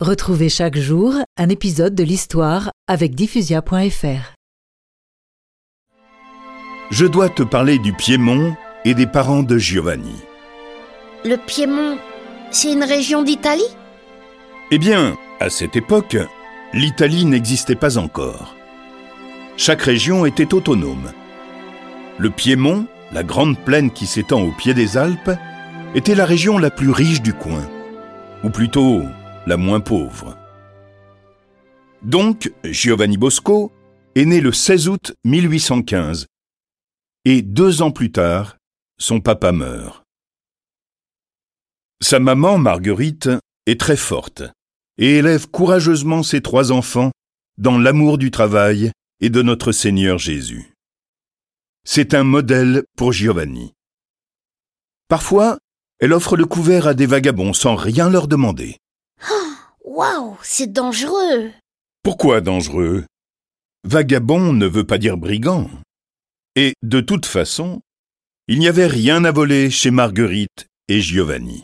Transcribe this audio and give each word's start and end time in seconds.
Retrouvez 0.00 0.48
chaque 0.48 0.78
jour 0.78 1.12
un 1.36 1.50
épisode 1.50 1.94
de 1.94 2.02
l'histoire 2.02 2.70
avec 2.88 3.14
diffusia.fr. 3.14 4.32
Je 6.90 7.04
dois 7.04 7.28
te 7.28 7.42
parler 7.42 7.78
du 7.78 7.92
Piémont 7.92 8.56
et 8.86 8.94
des 8.94 9.06
parents 9.06 9.42
de 9.42 9.58
Giovanni. 9.58 10.14
Le 11.26 11.36
Piémont, 11.36 11.98
c'est 12.50 12.72
une 12.72 12.82
région 12.82 13.22
d'Italie? 13.22 13.68
Eh 14.70 14.78
bien, 14.78 15.18
à 15.38 15.50
cette 15.50 15.76
époque, 15.76 16.16
l'Italie 16.72 17.26
n'existait 17.26 17.74
pas 17.74 17.98
encore. 17.98 18.56
Chaque 19.58 19.82
région 19.82 20.24
était 20.24 20.54
autonome. 20.54 21.12
Le 22.16 22.30
Piémont, 22.30 22.86
la 23.12 23.22
grande 23.22 23.58
plaine 23.58 23.90
qui 23.90 24.06
s'étend 24.06 24.40
au 24.40 24.52
pied 24.52 24.72
des 24.72 24.96
Alpes, 24.96 25.32
était 25.94 26.14
la 26.14 26.24
région 26.24 26.56
la 26.56 26.70
plus 26.70 26.90
riche 26.90 27.20
du 27.20 27.34
coin, 27.34 27.68
ou 28.42 28.48
plutôt 28.48 29.02
la 29.46 29.56
moins 29.56 29.80
pauvre. 29.80 30.36
Donc, 32.02 32.52
Giovanni 32.64 33.16
Bosco 33.16 33.72
est 34.14 34.24
né 34.24 34.40
le 34.40 34.52
16 34.52 34.88
août 34.88 35.12
1815, 35.24 36.26
et 37.24 37.42
deux 37.42 37.82
ans 37.82 37.90
plus 37.90 38.10
tard, 38.10 38.56
son 38.98 39.20
papa 39.20 39.52
meurt. 39.52 40.02
Sa 42.02 42.18
maman, 42.18 42.58
Marguerite, 42.58 43.28
est 43.66 43.78
très 43.78 43.96
forte 43.96 44.42
et 44.98 45.16
élève 45.16 45.48
courageusement 45.48 46.22
ses 46.22 46.40
trois 46.40 46.72
enfants 46.72 47.10
dans 47.58 47.78
l'amour 47.78 48.18
du 48.18 48.30
travail 48.30 48.92
et 49.20 49.30
de 49.30 49.42
notre 49.42 49.72
Seigneur 49.72 50.18
Jésus. 50.18 50.72
C'est 51.84 52.14
un 52.14 52.24
modèle 52.24 52.84
pour 52.96 53.12
Giovanni. 53.12 53.72
Parfois, 55.08 55.58
elle 55.98 56.12
offre 56.12 56.36
le 56.36 56.46
couvert 56.46 56.86
à 56.86 56.94
des 56.94 57.06
vagabonds 57.06 57.52
sans 57.52 57.74
rien 57.74 58.08
leur 58.08 58.28
demander. 58.28 58.76
Waouh, 59.84 60.36
c'est 60.42 60.72
dangereux 60.72 61.50
Pourquoi 62.02 62.40
dangereux? 62.40 63.04
Vagabond 63.84 64.52
ne 64.52 64.66
veut 64.66 64.86
pas 64.86 64.98
dire 64.98 65.16
brigand. 65.16 65.70
Et 66.56 66.74
de 66.82 67.00
toute 67.00 67.26
façon, 67.26 67.80
il 68.48 68.58
n'y 68.58 68.68
avait 68.68 68.86
rien 68.86 69.24
à 69.24 69.32
voler 69.32 69.70
chez 69.70 69.90
Marguerite 69.90 70.66
et 70.88 71.00
Giovanni. 71.00 71.62